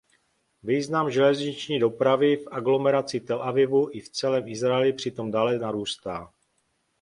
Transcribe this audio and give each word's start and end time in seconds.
Význam 0.63 1.11
železniční 1.11 1.79
dopravy 1.79 2.37
v 2.37 2.47
aglomeraci 2.51 3.19
Tel 3.19 3.43
Avivu 3.43 3.89
i 3.93 4.01
celém 4.01 4.47
Izraeli 4.47 4.93
přitom 4.93 5.31
dále 5.31 5.59
narůstá. 5.59 6.33